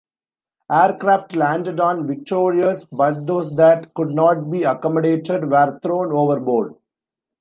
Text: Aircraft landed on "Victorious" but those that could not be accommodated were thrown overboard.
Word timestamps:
Aircraft 0.71 1.35
landed 1.35 1.79
on 1.79 2.07
"Victorious" 2.07 2.85
but 2.85 3.27
those 3.27 3.55
that 3.57 3.93
could 3.93 4.09
not 4.09 4.49
be 4.49 4.63
accommodated 4.63 5.47
were 5.51 5.79
thrown 5.83 6.11
overboard. 6.11 6.73